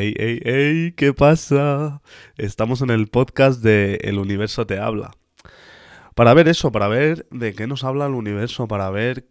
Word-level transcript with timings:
Ey, 0.00 0.14
ey, 0.16 0.40
ey, 0.44 0.92
¿qué 0.92 1.12
pasa? 1.12 2.00
Estamos 2.38 2.80
en 2.80 2.88
el 2.88 3.08
podcast 3.08 3.62
de 3.62 3.96
El 3.96 4.18
universo 4.18 4.66
te 4.66 4.78
habla. 4.78 5.10
Para 6.14 6.32
ver 6.32 6.48
eso, 6.48 6.72
para 6.72 6.88
ver 6.88 7.28
de 7.30 7.52
qué 7.52 7.66
nos 7.66 7.84
habla 7.84 8.06
el 8.06 8.14
universo, 8.14 8.66
para 8.66 8.88
ver 8.88 9.28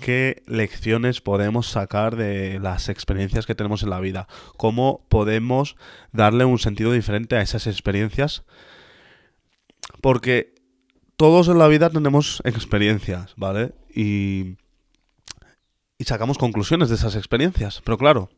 qué 0.00 0.42
lecciones 0.46 1.20
podemos 1.20 1.66
sacar 1.66 2.16
de 2.16 2.58
las 2.60 2.88
experiencias 2.88 3.44
que 3.44 3.54
tenemos 3.54 3.82
en 3.82 3.90
la 3.90 4.00
vida, 4.00 4.26
cómo 4.56 5.04
podemos 5.10 5.76
darle 6.12 6.46
un 6.46 6.58
sentido 6.58 6.92
diferente 6.92 7.36
a 7.36 7.42
esas 7.42 7.66
experiencias. 7.66 8.42
Porque 10.00 10.54
todos 11.18 11.48
en 11.48 11.58
la 11.58 11.68
vida 11.68 11.90
tenemos 11.90 12.40
experiencias, 12.46 13.34
¿vale? 13.36 13.74
Y, 13.94 14.56
y 15.98 16.04
sacamos 16.04 16.38
conclusiones 16.38 16.88
de 16.88 16.94
esas 16.94 17.16
experiencias. 17.16 17.82
Pero 17.84 17.98
claro, 17.98 18.30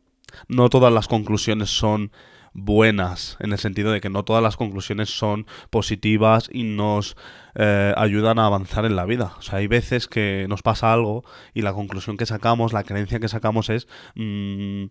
no 0.47 0.69
todas 0.69 0.93
las 0.93 1.07
conclusiones 1.07 1.69
son 1.69 2.11
buenas, 2.53 3.37
en 3.39 3.51
el 3.51 3.59
sentido 3.59 3.91
de 3.91 4.01
que 4.01 4.09
no 4.09 4.23
todas 4.23 4.43
las 4.43 4.57
conclusiones 4.57 5.09
son 5.09 5.45
positivas 5.69 6.49
y 6.51 6.63
nos 6.63 7.15
eh, 7.55 7.93
ayudan 7.95 8.39
a 8.39 8.45
avanzar 8.45 8.85
en 8.85 8.95
la 8.95 9.05
vida. 9.05 9.33
O 9.37 9.41
sea, 9.41 9.59
hay 9.59 9.67
veces 9.67 10.07
que 10.07 10.45
nos 10.49 10.61
pasa 10.61 10.93
algo 10.93 11.23
y 11.53 11.61
la 11.61 11.73
conclusión 11.73 12.17
que 12.17 12.25
sacamos, 12.25 12.73
la 12.73 12.83
creencia 12.83 13.19
que 13.19 13.27
sacamos 13.27 13.69
es 13.69 13.87
mm, 14.15 14.85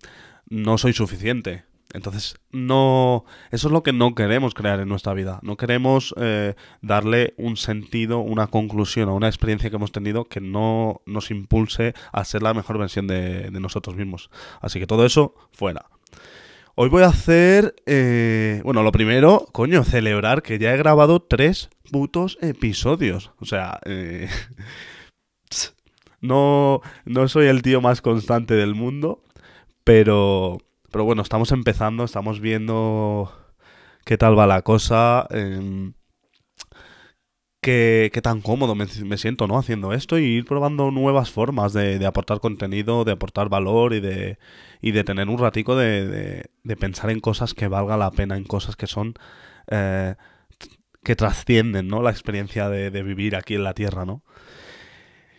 no 0.51 0.79
soy 0.79 0.93
suficiente. 0.93 1.65
Entonces, 1.95 2.37
no. 2.52 3.24
Eso 3.51 3.69
es 3.69 3.73
lo 3.73 3.83
que 3.83 3.95
no 3.95 4.15
queremos 4.15 4.52
crear 4.52 4.79
en 4.80 4.88
nuestra 4.88 5.15
vida. 5.15 5.41
No 5.42 5.56
queremos 5.56 6.15
eh, 6.19 6.55
darle 6.83 7.34
un 7.38 7.56
sentido, 7.56 8.19
una 8.19 8.49
conclusión 8.49 9.09
a 9.09 9.15
una 9.15 9.29
experiencia 9.29 9.71
que 9.71 9.76
hemos 9.76 9.93
tenido 9.93 10.27
que 10.27 10.40
no 10.40 11.01
nos 11.07 11.30
impulse 11.30 11.95
a 12.12 12.24
ser 12.24 12.43
la 12.43 12.52
mejor 12.52 12.79
versión 12.79 13.07
de, 13.07 13.51
nosotros 13.52 13.96
mismos. 13.96 14.30
Así 14.60 14.79
que 14.79 14.87
todo 14.87 15.07
eso, 15.07 15.35
fuera. 15.52 15.87
Hoy 16.74 16.90
voy 16.90 17.04
a 17.04 17.09
hacer. 17.09 17.74
Eh, 17.87 18.60
bueno, 18.65 18.82
lo 18.82 18.93
primero, 18.93 19.46
coño, 19.52 19.82
celebrar 19.82 20.43
que 20.43 20.59
ya 20.59 20.74
he 20.74 20.77
grabado 20.77 21.21
tres 21.21 21.71
putos 21.90 22.37
episodios. 22.43 23.32
O 23.40 23.46
sea, 23.46 23.80
eh, 23.87 24.29
no, 26.21 26.82
no 27.07 27.29
soy 27.29 27.46
el 27.46 27.62
tío 27.62 27.80
más 27.80 28.02
constante 28.02 28.55
del 28.55 28.74
mundo, 28.74 29.23
pero 29.84 30.59
pero 30.90 31.04
bueno, 31.04 31.22
estamos 31.22 31.52
empezando, 31.52 32.04
estamos 32.04 32.40
viendo 32.40 33.32
qué 34.04 34.16
tal 34.16 34.38
va 34.38 34.46
la 34.46 34.62
cosa. 34.62 35.26
Eh, 35.30 35.92
qué, 37.60 38.10
qué, 38.12 38.22
tan 38.22 38.40
cómodo 38.40 38.74
me, 38.74 38.86
siento, 39.18 39.46
¿no? 39.46 39.59
Haciendo 39.59 39.92
esto 39.92 40.18
y 40.18 40.24
ir 40.24 40.44
probando 40.44 40.90
nuevas 40.90 41.30
formas 41.30 41.72
de, 41.72 42.04
aportar 42.06 42.40
contenido, 42.40 43.04
de 43.04 43.12
aportar 43.12 43.48
valor 43.48 43.92
y 43.94 44.00
de, 44.00 44.38
y 44.80 44.92
de 44.92 45.04
tener 45.04 45.28
un 45.28 45.38
ratico 45.38 45.76
de, 45.76 46.06
de, 46.06 46.44
de 46.62 46.76
pensar 46.76 47.10
en 47.10 47.20
cosas 47.20 47.54
que 47.54 47.68
valga 47.68 47.96
la 47.96 48.10
pena, 48.10 48.36
en 48.36 48.44
cosas 48.44 48.76
que 48.76 48.86
son... 48.86 49.14
Eh, 49.70 50.14
que 51.04 51.16
trascienden, 51.16 51.88
¿no? 51.88 52.02
La 52.02 52.10
experiencia 52.10 52.68
de, 52.68 52.90
de 52.90 53.02
vivir 53.02 53.36
aquí 53.36 53.54
en 53.54 53.64
la 53.64 53.72
Tierra, 53.72 54.04
¿no? 54.04 54.24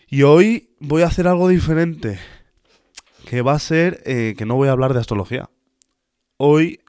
Y 0.08 0.23
hoy 0.23 0.72
voy 0.80 1.03
a 1.03 1.08
hacer 1.08 1.27
algo 1.27 1.47
diferente 1.47 2.17
que 3.25 3.42
va 3.42 3.53
a 3.53 3.59
ser 3.59 4.02
eh, 4.06 4.36
que 4.38 4.45
no 4.45 4.56
voy 4.56 4.70
a 4.70 4.72
hablar 4.72 4.94
de 4.94 5.00
astrología. 5.00 5.50
Hoy 6.38 6.81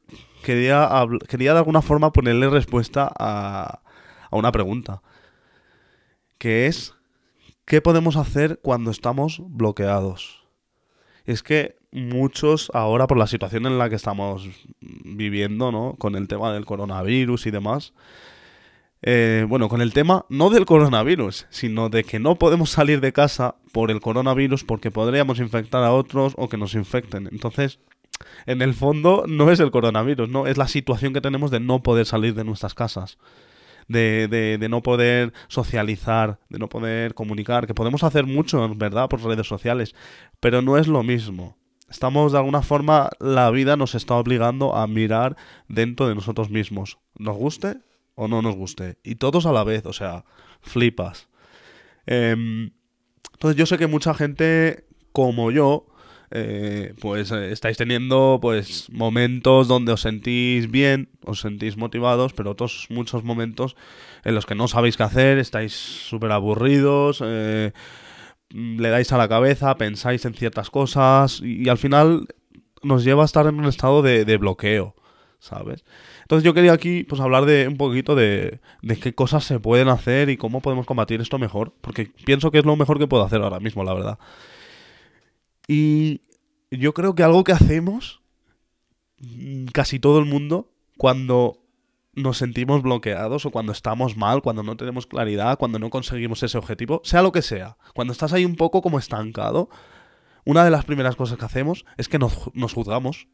quería, 0.43 0.89
quería 1.29 1.53
de 1.53 1.59
alguna 1.59 1.83
forma 1.83 2.13
ponerle 2.13 2.49
respuesta 2.49 3.11
a, 3.19 3.83
a 4.31 4.37
una 4.37 4.53
pregunta, 4.53 5.03
que 6.39 6.67
es, 6.67 6.95
¿qué 7.65 7.81
podemos 7.81 8.17
hacer 8.17 8.61
cuando 8.63 8.91
estamos 8.91 9.43
bloqueados? 9.45 10.47
Es 11.25 11.43
que 11.43 11.77
muchos 11.93 12.71
ahora, 12.75 13.07
por 13.07 13.19
la 13.19 13.27
situación 13.27 13.67
en 13.67 13.79
la 13.79 13.89
que 13.89 13.97
estamos 13.97 14.49
viviendo, 14.81 15.73
¿no? 15.73 15.97
Con 15.99 16.15
el 16.15 16.29
tema 16.29 16.53
del 16.53 16.65
coronavirus 16.65 17.47
y 17.47 17.51
demás, 17.51 17.93
eh, 19.03 19.47
bueno, 19.49 19.69
con 19.69 19.81
el 19.81 19.93
tema 19.93 20.27
no 20.29 20.51
del 20.51 20.67
coronavirus, 20.67 21.47
sino 21.51 21.89
de 21.89 22.05
que 22.05 22.19
no 22.19 22.37
podemos 22.37 22.71
salir 22.71 23.01
de 23.01 23.13
casa 23.13 23.57
por 23.73 23.91
el 23.91 24.01
coronavirus 24.01 24.65
porque 24.65 24.91
podríamos 24.91 25.39
infectar 25.39 25.83
a 25.83 25.93
otros 25.93 26.35
o 26.37 26.49
que 26.49 26.59
nos 26.59 26.75
infecten. 26.75 27.29
Entonces, 27.33 27.79
en 28.47 28.61
el 28.61 28.75
fondo 28.75 29.25
no 29.27 29.51
es 29.51 29.61
el 29.61 29.71
coronavirus, 29.71 30.29
no, 30.29 30.47
es 30.47 30.59
la 30.59 30.69
situación 30.69 31.15
que 31.15 31.23
tenemos 31.23 31.51
de 31.51 31.61
no 31.61 31.83
poder 31.83 32.05
salir 32.07 32.35
de 32.35 32.45
nuestras 32.45 32.75
casas. 32.75 33.19
De, 33.89 34.29
de, 34.29 34.57
de, 34.57 34.69
no 34.69 34.85
poder 34.85 35.33
socializar, 35.49 36.39
de 36.49 36.61
no 36.61 36.69
poder 36.69 37.13
comunicar, 37.13 37.67
que 37.67 37.75
podemos 37.75 38.05
hacer 38.05 38.25
mucho, 38.25 38.73
¿verdad?, 38.77 39.09
por 39.09 39.21
redes 39.21 39.49
sociales, 39.49 39.97
pero 40.39 40.63
no 40.63 40.79
es 40.79 40.87
lo 40.87 41.03
mismo. 41.03 41.57
Estamos, 41.89 42.31
de 42.31 42.39
alguna 42.39 42.63
forma, 42.63 43.11
la 43.19 43.51
vida 43.51 43.77
nos 43.77 43.97
está 43.97 44.15
obligando 44.15 44.77
a 44.77 44.87
mirar 44.87 45.37
dentro 45.67 46.07
de 46.07 46.15
nosotros 46.15 46.51
mismos. 46.51 46.99
Nos 47.19 47.37
guste 47.37 47.79
o 48.15 48.29
no 48.29 48.43
nos 48.43 48.57
guste. 48.57 48.99
Y 49.03 49.17
todos 49.17 49.47
a 49.47 49.53
la 49.53 49.65
vez, 49.65 49.87
o 49.87 49.93
sea, 49.93 50.25
flipas. 50.61 51.29
Eh, 52.07 52.71
entonces 53.33 53.57
yo 53.57 53.67
sé 53.67 53.79
que 53.79 53.87
mucha 53.87 54.15
gente 54.15 54.85
como 55.13 55.51
yo, 55.51 55.87
eh, 56.31 56.95
pues 57.01 57.33
eh, 57.33 57.51
estáis 57.51 57.77
teniendo 57.77 58.39
pues 58.41 58.89
momentos 58.91 59.67
donde 59.67 59.93
os 59.93 60.03
sentís 60.03 60.71
bien, 60.71 61.09
os 61.25 61.41
sentís 61.41 61.77
motivados, 61.77 62.35
pero 62.35 62.51
otros 62.51 62.87
muchos 62.89 63.25
momentos 63.25 63.77
en 64.25 64.35
los 64.35 64.47
que 64.47 64.55
no 64.55 64.69
sabéis 64.69 64.97
qué 64.97 65.03
hacer, 65.03 65.39
estáis 65.39 65.73
súper 65.73 66.31
aburridos, 66.31 67.23
eh, 67.25 67.73
le 68.51 68.89
dais 68.91 69.13
a 69.13 69.19
la 69.19 69.29
cabeza, 69.29 69.77
pensáis 69.77 70.25
en 70.25 70.35
ciertas 70.35 70.71
cosas 70.71 71.41
y, 71.43 71.69
al 71.69 71.79
final 71.79 72.29
nos 72.83 73.05
lleva 73.05 73.23
a 73.23 73.27
estar 73.27 73.47
en 73.47 73.57
un 73.57 73.67
estado 73.67 74.03
de 74.03 74.37
bloqueo, 74.37 74.95
¿sabes? 75.39 75.85
Entonces 76.31 76.45
yo 76.45 76.55
quería 76.55 76.73
aquí 76.73 77.03
pues 77.03 77.21
hablar 77.21 77.45
de 77.45 77.67
un 77.67 77.77
poquito 77.77 78.15
de, 78.15 78.61
de, 78.83 78.97
qué 79.01 79.13
cosas 79.13 79.43
se 79.43 79.59
pueden 79.59 79.89
hacer 79.89 80.31
y 80.31 80.37
cómo 80.37 80.61
podemos 80.61 80.87
combatir 80.87 81.21
esto 81.21 81.41
mejor, 81.41 81.75
porque 81.81 82.13
pienso 82.25 82.53
que 82.53 82.59
es 82.59 82.65
lo 82.65 82.77
mejor 82.77 83.01
que 83.01 83.09
puedo 83.09 83.25
hacer 83.25 83.43
ahora 83.43 83.59
mismo, 83.59 83.83
la 83.83 83.95
verdad. 83.95 84.19
Y 85.67 86.21
yo 86.71 86.95
creo 86.95 87.17
que 87.17 87.25
algo 87.25 87.43
que 87.43 87.51
hacemos 87.51 88.23
mm, 89.19 89.65
casi 89.73 89.99
todo 89.99 90.21
el 90.21 90.25
mundo 90.25 90.71
cuando 90.97 91.65
nos 92.15 92.39
sentimos 92.39 92.81
bloqueados 92.81 93.45
o 93.45 93.51
cuando 93.51 93.73
estamos 93.73 94.17
mal, 94.17 94.41
cuando 94.41 94.63
no 94.63 94.77
tenemos 94.77 95.09
claridad, 95.09 95.59
cuando 95.59 95.81
no 95.81 95.91
conseguimos 95.91 96.45
ese 96.45 96.59
objetivo, 96.59 97.01
sea 97.03 97.23
lo 97.23 97.33
que 97.33 97.43
sea, 97.43 97.77
cuando 97.93 98.13
estás 98.13 98.33
ahí 98.33 98.45
un 98.45 98.55
poco 98.55 98.83
como 98.83 99.01
estancado, 99.01 99.69
una 100.45 100.63
de 100.63 100.71
las 100.71 100.85
primeras 100.85 101.17
cosas 101.17 101.39
que 101.39 101.45
hacemos 101.47 101.85
es 101.97 102.09
que 102.09 102.21
nos, 102.21 102.55
nos 102.55 102.73
juzgamos. 102.73 103.27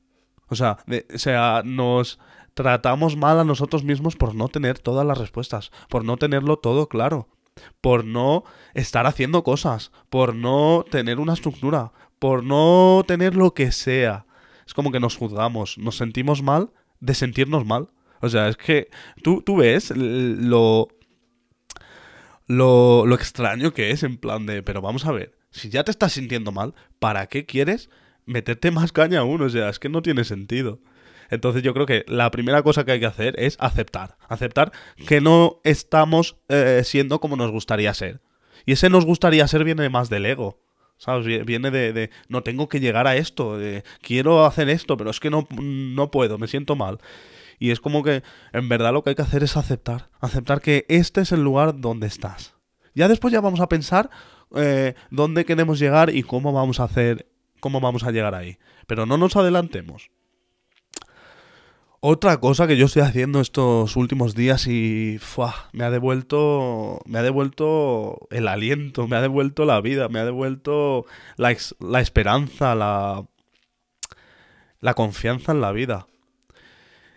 O 0.48 0.54
sea, 0.54 0.78
o 1.14 1.18
sea, 1.18 1.60
nos 1.62 2.20
tratamos 2.56 3.18
mal 3.18 3.38
a 3.38 3.44
nosotros 3.44 3.84
mismos 3.84 4.16
por 4.16 4.34
no 4.34 4.48
tener 4.48 4.78
todas 4.78 5.06
las 5.06 5.18
respuestas, 5.18 5.70
por 5.90 6.06
no 6.06 6.16
tenerlo 6.16 6.56
todo 6.56 6.88
claro, 6.88 7.28
por 7.82 8.06
no 8.06 8.44
estar 8.72 9.06
haciendo 9.06 9.44
cosas, 9.44 9.92
por 10.08 10.34
no 10.34 10.82
tener 10.90 11.20
una 11.20 11.34
estructura, 11.34 11.92
por 12.18 12.42
no 12.42 13.04
tener 13.06 13.36
lo 13.36 13.52
que 13.52 13.72
sea. 13.72 14.24
Es 14.66 14.72
como 14.72 14.90
que 14.90 15.00
nos 15.00 15.18
juzgamos, 15.18 15.76
nos 15.76 15.98
sentimos 15.98 16.42
mal 16.42 16.70
de 16.98 17.12
sentirnos 17.12 17.66
mal. 17.66 17.90
O 18.22 18.30
sea, 18.30 18.48
es 18.48 18.56
que 18.56 18.88
tú, 19.22 19.42
tú 19.42 19.56
ves 19.56 19.92
lo, 19.94 20.88
lo, 22.46 23.04
lo 23.04 23.14
extraño 23.14 23.74
que 23.74 23.90
es 23.90 24.02
en 24.02 24.16
plan 24.16 24.46
de, 24.46 24.62
pero 24.62 24.80
vamos 24.80 25.04
a 25.04 25.12
ver, 25.12 25.36
si 25.50 25.68
ya 25.68 25.84
te 25.84 25.90
estás 25.90 26.14
sintiendo 26.14 26.52
mal, 26.52 26.74
¿para 27.00 27.26
qué 27.26 27.44
quieres 27.44 27.90
meterte 28.24 28.70
más 28.70 28.92
caña 28.92 29.20
aún? 29.20 29.42
O 29.42 29.50
sea, 29.50 29.68
es 29.68 29.78
que 29.78 29.90
no 29.90 30.00
tiene 30.00 30.24
sentido. 30.24 30.80
Entonces 31.30 31.62
yo 31.62 31.74
creo 31.74 31.86
que 31.86 32.04
la 32.08 32.30
primera 32.30 32.62
cosa 32.62 32.84
que 32.84 32.92
hay 32.92 33.00
que 33.00 33.06
hacer 33.06 33.34
es 33.38 33.56
aceptar. 33.60 34.16
Aceptar 34.28 34.72
que 35.06 35.20
no 35.20 35.60
estamos 35.64 36.36
eh, 36.48 36.82
siendo 36.84 37.20
como 37.20 37.36
nos 37.36 37.50
gustaría 37.50 37.92
ser. 37.94 38.20
Y 38.64 38.72
ese 38.72 38.90
nos 38.90 39.04
gustaría 39.04 39.46
ser 39.48 39.64
viene 39.64 39.88
más 39.88 40.10
del 40.10 40.26
ego. 40.26 40.60
¿Sabes? 40.98 41.26
Viene 41.44 41.70
de, 41.70 41.92
de 41.92 42.10
no 42.28 42.42
tengo 42.42 42.68
que 42.68 42.80
llegar 42.80 43.06
a 43.06 43.16
esto, 43.16 43.58
quiero 44.00 44.46
hacer 44.46 44.70
esto, 44.70 44.96
pero 44.96 45.10
es 45.10 45.20
que 45.20 45.28
no, 45.28 45.46
no 45.50 46.10
puedo, 46.10 46.38
me 46.38 46.48
siento 46.48 46.74
mal. 46.74 47.00
Y 47.58 47.70
es 47.70 47.80
como 47.80 48.02
que 48.02 48.22
en 48.52 48.68
verdad 48.68 48.92
lo 48.92 49.02
que 49.02 49.10
hay 49.10 49.16
que 49.16 49.22
hacer 49.22 49.42
es 49.42 49.56
aceptar. 49.56 50.08
Aceptar 50.20 50.60
que 50.60 50.86
este 50.88 51.20
es 51.20 51.32
el 51.32 51.42
lugar 51.42 51.80
donde 51.80 52.06
estás. 52.06 52.54
Ya 52.94 53.08
después 53.08 53.32
ya 53.32 53.40
vamos 53.40 53.60
a 53.60 53.68
pensar 53.68 54.10
eh, 54.54 54.94
dónde 55.10 55.44
queremos 55.44 55.78
llegar 55.78 56.14
y 56.14 56.22
cómo 56.22 56.52
vamos 56.52 56.80
a 56.80 56.84
hacer, 56.84 57.26
cómo 57.60 57.80
vamos 57.80 58.04
a 58.04 58.10
llegar 58.10 58.34
ahí. 58.34 58.58
Pero 58.86 59.06
no 59.06 59.18
nos 59.18 59.36
adelantemos. 59.36 60.10
Otra 62.08 62.38
cosa 62.38 62.68
que 62.68 62.76
yo 62.76 62.86
estoy 62.86 63.02
haciendo 63.02 63.40
estos 63.40 63.96
últimos 63.96 64.36
días 64.36 64.68
y 64.68 65.18
¡fua! 65.18 65.70
me 65.72 65.82
ha 65.82 65.90
devuelto 65.90 67.00
me 67.04 67.18
ha 67.18 67.22
devuelto 67.24 68.28
el 68.30 68.46
aliento, 68.46 69.08
me 69.08 69.16
ha 69.16 69.20
devuelto 69.20 69.64
la 69.64 69.80
vida, 69.80 70.08
me 70.08 70.20
ha 70.20 70.24
devuelto 70.24 71.04
la, 71.36 71.50
ex, 71.50 71.74
la 71.80 72.00
esperanza, 72.00 72.76
la 72.76 73.26
la 74.78 74.94
confianza 74.94 75.50
en 75.50 75.60
la 75.60 75.72
vida. 75.72 76.06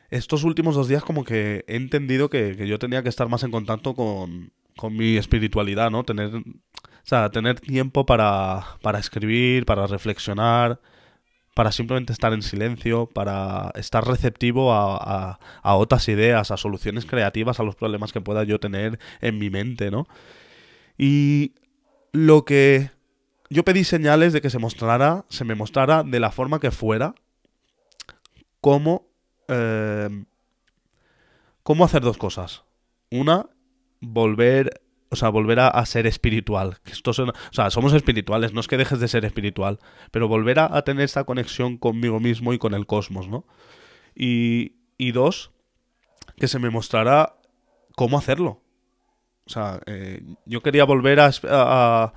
Estos 0.10 0.44
últimos 0.44 0.74
dos 0.74 0.88
días 0.88 1.04
como 1.04 1.24
que 1.24 1.64
he 1.68 1.76
entendido 1.76 2.32
que, 2.32 2.56
que 2.58 2.68
yo 2.68 2.80
tenía 2.80 3.04
que 3.04 3.10
estar 3.10 3.30
más 3.30 3.44
en 3.44 3.52
contacto 3.52 3.94
con, 3.94 4.52
con 4.76 4.98
mi 4.98 5.18
espiritualidad, 5.18 5.92
¿no? 5.92 6.04
Tener, 6.04 6.34
o 6.34 6.44
sea, 7.04 7.30
tener 7.30 7.60
tiempo 7.60 8.08
para, 8.08 8.80
para 8.82 8.98
escribir, 8.98 9.68
para 9.68 9.86
reflexionar, 9.86 10.82
para 11.60 11.74
simplemente 11.74 12.14
estar 12.14 12.32
en 12.32 12.42
silencio, 12.42 13.08
para 13.08 13.74
estar 13.76 14.08
receptivo 14.08 14.72
a, 14.72 15.38
a, 15.62 15.76
otras 15.76 16.08
ideas, 16.08 16.52
a 16.52 16.56
soluciones 16.56 17.06
creativas 17.06 17.60
a 17.60 17.64
los 17.64 17.76
problemas 17.76 18.14
que 18.14 18.22
pueda 18.22 18.46
yo 18.46 18.62
tener 18.62 18.98
en 19.20 19.38
mi 19.38 19.50
mente, 19.50 19.92
¿no? 19.92 20.08
Y 20.98 21.56
lo 22.14 22.46
que 22.46 22.92
yo 23.50 23.66
pedí 23.66 23.84
señales 23.84 24.32
de 24.32 24.40
que 24.40 24.50
se 24.50 24.58
mostrara, 24.58 25.26
se 25.28 25.44
me 25.44 25.54
mostrara 25.54 26.04
de 26.04 26.22
la 26.22 26.32
forma 26.32 26.62
que 26.62 26.72
fuera, 26.72 27.14
cómo, 28.62 29.10
eh, 29.50 30.24
cómo 31.64 31.84
hacer 31.84 32.04
dos 32.04 32.18
cosas. 32.18 32.64
Una, 33.12 33.50
volver 34.00 34.80
o 35.10 35.16
sea, 35.16 35.30
volver 35.30 35.60
a, 35.60 35.86
ser 35.86 36.06
espiritual. 36.08 36.78
Esto 36.86 37.12
o 37.12 37.34
sea, 37.52 37.70
somos 37.72 37.94
espirituales, 37.94 38.54
no 38.54 38.60
es 38.60 38.68
que 38.68 38.78
dejes 38.78 39.00
de 39.00 39.08
ser 39.08 39.26
espiritual, 39.26 39.80
pero 40.12 40.28
volver 40.28 40.60
a, 40.60 40.82
tener 40.84 41.04
esta 41.04 41.24
conexión 41.24 41.78
conmigo 41.78 42.20
mismo 42.20 42.54
y 42.54 42.60
con 42.60 42.74
el 42.74 42.86
cosmos, 42.86 43.28
¿no? 43.28 43.46
Y, 44.16 44.76
y 44.98 45.12
dos, 45.12 45.52
que 46.38 46.48
se 46.48 46.60
me 46.60 46.70
mostrará 46.70 47.36
cómo 47.96 48.18
hacerlo. 48.18 48.62
O 49.46 49.52
sea, 49.52 49.82
eh, 49.88 50.22
yo 50.46 50.62
quería 50.62 50.84
volver 50.84 51.20
a, 51.20 52.14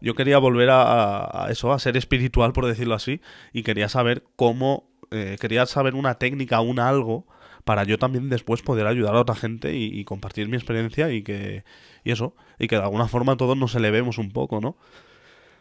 yo 0.00 0.14
quería 0.14 0.38
volver 0.38 0.70
a, 0.72 1.48
eso, 1.50 1.72
a 1.72 1.78
ser 1.78 1.98
espiritual, 1.98 2.54
por 2.54 2.64
decirlo 2.64 2.94
así, 2.94 3.20
y 3.52 3.62
quería 3.62 3.90
saber 3.90 4.24
cómo, 4.34 4.90
eh, 5.10 5.36
quería 5.38 5.66
saber 5.66 5.94
una 5.94 6.14
técnica, 6.14 6.62
un 6.62 6.78
algo 6.78 7.26
para 7.70 7.84
yo 7.84 8.00
también 8.00 8.28
después 8.28 8.62
poder 8.62 8.88
ayudar 8.88 9.14
a 9.14 9.20
otra 9.20 9.36
gente 9.36 9.76
y, 9.76 10.04
compartir 10.04 10.48
mi 10.48 10.56
experiencia 10.56 11.12
y 11.12 11.22
que 11.22 11.62
y 12.02 12.10
eso 12.10 12.34
y 12.58 12.66
que 12.66 12.74
de 12.74 12.82
alguna 12.82 13.06
forma 13.06 13.36
todos 13.36 13.56
nos 13.56 13.76
elevemos 13.76 14.18
un 14.18 14.32
poco, 14.32 14.60
¿no? 14.60 14.76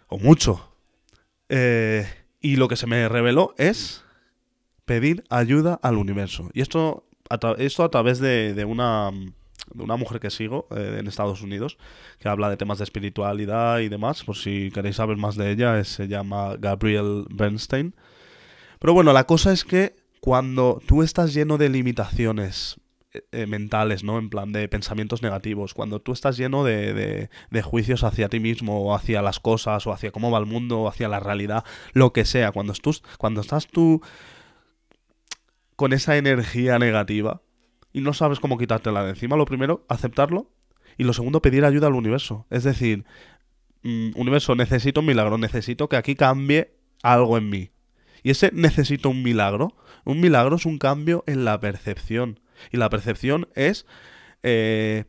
O 0.07 0.17
mucho. 0.17 0.73
Eh, 1.49 2.07
y 2.41 2.55
lo 2.55 2.67
que 2.67 2.77
se 2.77 2.87
me 2.87 3.07
reveló 3.07 3.53
es 3.59 4.03
pedir 4.85 5.23
ayuda 5.29 5.79
al 5.83 5.97
universo. 5.97 6.49
Y 6.55 6.61
esto 6.61 7.03
a, 7.29 7.37
esto 7.59 7.83
a 7.83 7.91
través 7.91 8.17
de, 8.17 8.65
una 8.67 9.11
de 9.71 9.83
una 9.83 9.95
mujer 9.95 10.19
que 10.19 10.31
sigo 10.31 10.65
eh, 10.75 10.97
en 10.99 11.05
Estados 11.05 11.43
Unidos 11.43 11.77
que 12.17 12.27
habla 12.27 12.49
de 12.49 12.57
temas 12.57 12.79
de 12.79 12.85
espiritualidad 12.85 13.81
y 13.81 13.87
demás. 13.89 14.23
Por 14.23 14.35
si 14.35 14.71
queréis 14.71 14.95
saber 14.95 15.17
más 15.17 15.35
de 15.35 15.51
ella, 15.51 15.83
se 15.83 16.07
llama 16.07 16.55
Gabrielle 16.57 17.25
Bernstein. 17.29 17.93
Pero 18.79 18.93
bueno, 18.93 19.13
la 19.13 19.25
cosa 19.25 19.53
es 19.53 19.63
que 19.63 19.98
cuando 20.19 20.81
tú 20.85 21.03
estás 21.03 21.33
lleno 21.33 21.57
de 21.57 21.69
limitaciones 21.69 22.79
eh, 23.11 23.23
eh, 23.31 23.47
mentales, 23.47 24.03
¿no? 24.03 24.19
En 24.19 24.29
plan 24.29 24.51
de 24.51 24.67
pensamientos 24.67 25.23
negativos, 25.23 25.73
cuando 25.73 25.99
tú 25.99 26.11
estás 26.11 26.37
lleno 26.37 26.63
de, 26.63 27.29
de, 27.49 27.61
juicios 27.61 28.03
hacia 28.03 28.29
ti 28.29 28.39
mismo 28.39 28.81
o 28.83 28.93
hacia 28.93 29.21
las 29.23 29.39
cosas 29.39 29.87
o 29.87 29.91
hacia 29.91 30.11
cómo 30.11 30.29
va 30.29 30.37
el 30.37 30.45
mundo 30.45 30.81
o 30.81 30.87
hacia 30.87 31.07
la 31.07 31.19
realidad, 31.19 31.63
lo 31.93 32.13
que 32.13 32.25
sea, 32.25 32.51
cuando, 32.51 32.73
cuando 33.17 33.41
estás 33.41 33.67
tú 33.67 34.01
con 35.75 35.93
esa 35.93 36.17
energía 36.17 36.77
negativa 36.77 37.41
y 37.93 38.01
no 38.01 38.13
sabes 38.13 38.39
cómo 38.39 38.57
quitártela 38.57 39.03
de 39.03 39.11
encima, 39.11 39.37
lo 39.37 39.45
primero, 39.45 39.85
aceptarlo 39.89 40.51
y 40.97 41.03
lo 41.03 41.13
segundo, 41.13 41.41
pedir 41.41 41.65
ayuda 41.65 41.87
al 41.87 41.95
universo. 41.95 42.45
Es 42.49 42.63
decir, 42.63 43.05
mm, 43.83 44.11
universo, 44.15 44.53
necesito 44.55 44.99
un 44.99 45.07
milagro, 45.07 45.37
necesito 45.37 45.89
que 45.89 45.95
aquí 45.95 46.13
cambie 46.15 46.75
algo 47.01 47.37
en 47.37 47.49
mí. 47.49 47.71
Y 48.23 48.31
ese 48.31 48.51
necesito 48.53 49.09
un 49.09 49.23
milagro 49.23 49.75
un 50.05 50.19
milagro 50.19 50.55
es 50.55 50.65
un 50.65 50.77
cambio 50.77 51.23
en 51.27 51.45
la 51.45 51.59
percepción. 51.59 52.39
Y 52.71 52.77
la 52.77 52.89
percepción 52.89 53.47
es... 53.55 53.85
Eh, 54.43 55.05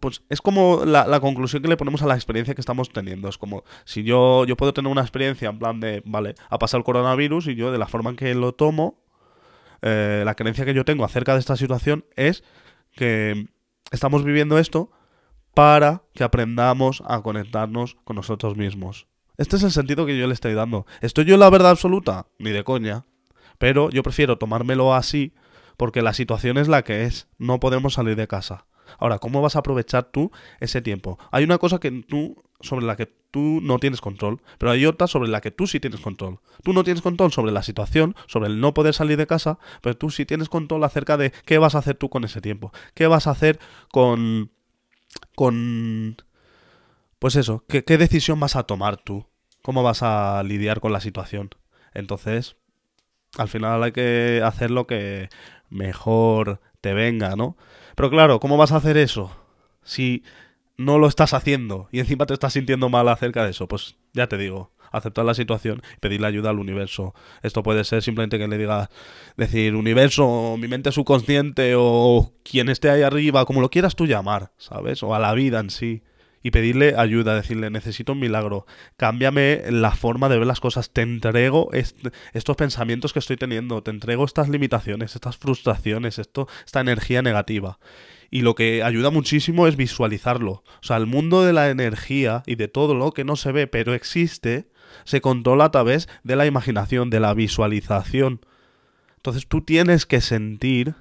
pues 0.00 0.22
es 0.30 0.40
como 0.40 0.86
la, 0.86 1.20
conclusión 1.20 1.62
que 1.62 1.68
le 1.68 1.76
ponemos 1.76 2.00
a 2.00 2.06
la 2.06 2.14
experiencia 2.14 2.54
que 2.54 2.60
estamos 2.62 2.90
teniendo. 2.90 3.28
Es 3.28 3.36
como 3.36 3.64
si 3.84 4.02
yo, 4.02 4.46
yo 4.46 4.56
puedo 4.56 4.72
tener 4.72 4.90
una 4.90 5.02
experiencia 5.02 5.50
en 5.50 5.58
plan 5.58 5.78
de, 5.78 6.02
vale, 6.06 6.36
ha 6.48 6.58
pasado 6.58 6.78
el 6.78 6.84
coronavirus 6.84 7.48
y 7.48 7.54
yo 7.54 7.70
de 7.70 7.76
la 7.76 7.86
forma 7.86 8.08
en 8.08 8.16
que 8.16 8.34
lo 8.34 8.54
tomo, 8.54 9.04
eh, 9.82 10.22
la 10.24 10.34
creencia 10.36 10.64
que 10.64 10.72
yo 10.72 10.86
tengo 10.86 11.04
acerca 11.04 11.34
de 11.34 11.40
esta 11.40 11.54
situación 11.54 12.06
es 12.16 12.44
que 12.94 13.48
estamos 13.90 14.24
viviendo 14.24 14.58
esto 14.58 14.90
para 15.52 16.02
que 16.14 16.24
aprendamos 16.24 17.02
a 17.06 17.20
conectarnos 17.20 17.98
con 18.04 18.16
nosotros 18.16 18.56
mismos. 18.56 19.06
Este 19.38 19.54
es 19.54 19.62
el 19.62 19.70
sentido 19.70 20.04
que 20.04 20.18
yo 20.18 20.26
le 20.26 20.34
estoy 20.34 20.54
dando. 20.54 20.84
¿Estoy 21.00 21.24
yo 21.24 21.34
en 21.34 21.40
la 21.40 21.48
verdad 21.48 21.70
absoluta? 21.70 22.26
Ni 22.40 22.50
de 22.50 22.64
coña. 22.64 23.04
Pero 23.58 23.88
yo 23.90 24.02
prefiero 24.02 24.36
tomármelo 24.36 24.94
así 24.94 25.32
porque 25.76 26.02
la 26.02 26.12
situación 26.12 26.58
es 26.58 26.66
la 26.66 26.82
que 26.82 27.04
es. 27.04 27.28
No 27.38 27.60
podemos 27.60 27.94
salir 27.94 28.16
de 28.16 28.26
casa. 28.26 28.66
Ahora, 28.98 29.20
¿cómo 29.20 29.40
vas 29.40 29.54
a 29.54 29.60
aprovechar 29.60 30.10
tú 30.10 30.32
ese 30.58 30.82
tiempo? 30.82 31.20
Hay 31.30 31.44
una 31.44 31.58
cosa 31.58 31.78
que 31.78 31.90
tú 32.02 32.42
sobre 32.60 32.84
la 32.84 32.96
que 32.96 33.06
tú 33.30 33.60
no 33.62 33.78
tienes 33.78 34.00
control, 34.00 34.42
pero 34.58 34.72
hay 34.72 34.84
otra 34.86 35.06
sobre 35.06 35.28
la 35.28 35.40
que 35.40 35.52
tú 35.52 35.68
sí 35.68 35.78
tienes 35.78 36.00
control. 36.00 36.40
Tú 36.64 36.72
no 36.72 36.82
tienes 36.82 37.02
control 37.02 37.30
sobre 37.30 37.52
la 37.52 37.62
situación, 37.62 38.16
sobre 38.26 38.48
el 38.48 38.60
no 38.60 38.74
poder 38.74 38.94
salir 38.94 39.16
de 39.16 39.28
casa, 39.28 39.60
pero 39.82 39.96
tú 39.96 40.10
sí 40.10 40.26
tienes 40.26 40.48
control 40.48 40.82
acerca 40.82 41.16
de 41.16 41.32
qué 41.44 41.58
vas 41.58 41.76
a 41.76 41.78
hacer 41.78 41.96
tú 41.96 42.08
con 42.08 42.24
ese 42.24 42.40
tiempo. 42.40 42.72
¿Qué 42.94 43.06
vas 43.06 43.28
a 43.28 43.30
hacer 43.30 43.60
con 43.92 44.50
con 45.36 46.16
pues 47.18 47.36
eso, 47.36 47.64
qué, 47.68 47.98
decisión 47.98 48.38
vas 48.40 48.56
a 48.56 48.64
tomar 48.64 48.96
tú? 48.96 49.26
¿Cómo 49.62 49.82
vas 49.82 50.02
a 50.02 50.42
lidiar 50.44 50.80
con 50.80 50.92
la 50.92 51.00
situación? 51.00 51.50
Entonces, 51.94 52.56
al 53.36 53.48
final 53.48 53.82
hay 53.82 53.92
que 53.92 54.40
hacer 54.44 54.70
lo 54.70 54.86
que 54.86 55.28
mejor 55.68 56.60
te 56.80 56.94
venga, 56.94 57.34
¿no? 57.36 57.56
Pero 57.96 58.10
claro, 58.10 58.40
¿cómo 58.40 58.56
vas 58.56 58.72
a 58.72 58.76
hacer 58.76 58.96
eso? 58.96 59.36
Si 59.82 60.22
no 60.76 60.98
lo 60.98 61.08
estás 61.08 61.34
haciendo 61.34 61.88
y 61.90 61.98
encima 61.98 62.26
te 62.26 62.34
estás 62.34 62.52
sintiendo 62.52 62.88
mal 62.88 63.08
acerca 63.08 63.44
de 63.44 63.50
eso, 63.50 63.66
pues 63.66 63.96
ya 64.12 64.28
te 64.28 64.38
digo, 64.38 64.70
aceptar 64.92 65.24
la 65.24 65.34
situación 65.34 65.82
y 65.96 66.00
pedirle 66.00 66.28
ayuda 66.28 66.50
al 66.50 66.60
universo. 66.60 67.14
Esto 67.42 67.64
puede 67.64 67.82
ser 67.82 68.02
simplemente 68.02 68.38
que 68.38 68.46
le 68.46 68.58
diga, 68.58 68.90
decir, 69.36 69.74
universo, 69.74 70.56
mi 70.56 70.68
mente 70.68 70.92
subconsciente 70.92 71.74
o 71.76 72.32
quien 72.44 72.68
esté 72.68 72.90
ahí 72.90 73.02
arriba, 73.02 73.44
como 73.44 73.60
lo 73.60 73.70
quieras 73.70 73.96
tú 73.96 74.06
llamar, 74.06 74.52
¿sabes? 74.56 75.02
O 75.02 75.16
a 75.16 75.18
la 75.18 75.34
vida 75.34 75.58
en 75.58 75.70
sí 75.70 76.02
y 76.42 76.50
pedirle 76.50 76.94
ayuda, 76.96 77.34
decirle 77.34 77.70
necesito 77.70 78.12
un 78.12 78.20
milagro, 78.20 78.66
cámbiame 78.96 79.62
la 79.70 79.92
forma 79.92 80.28
de 80.28 80.38
ver 80.38 80.46
las 80.46 80.60
cosas, 80.60 80.90
te 80.90 81.02
entrego 81.02 81.70
estos 81.72 82.56
pensamientos 82.56 83.12
que 83.12 83.18
estoy 83.18 83.36
teniendo, 83.36 83.82
te 83.82 83.90
entrego 83.90 84.24
estas 84.24 84.48
limitaciones, 84.48 85.14
estas 85.14 85.36
frustraciones, 85.36 86.18
esto, 86.18 86.48
esta 86.64 86.80
energía 86.80 87.22
negativa. 87.22 87.78
Y 88.30 88.42
lo 88.42 88.54
que 88.54 88.82
ayuda 88.82 89.10
muchísimo 89.10 89.66
es 89.66 89.76
visualizarlo. 89.76 90.50
O 90.50 90.82
sea, 90.82 90.98
el 90.98 91.06
mundo 91.06 91.44
de 91.44 91.54
la 91.54 91.70
energía 91.70 92.42
y 92.46 92.56
de 92.56 92.68
todo 92.68 92.94
lo 92.94 93.12
que 93.12 93.24
no 93.24 93.36
se 93.36 93.52
ve 93.52 93.66
pero 93.66 93.94
existe, 93.94 94.68
se 95.04 95.20
controla 95.20 95.66
a 95.66 95.70
través 95.70 96.08
de 96.24 96.36
la 96.36 96.46
imaginación, 96.46 97.10
de 97.10 97.20
la 97.20 97.32
visualización. 97.34 98.40
Entonces 99.16 99.46
tú 99.48 99.62
tienes 99.62 100.06
que 100.06 100.20
sentir 100.20 100.94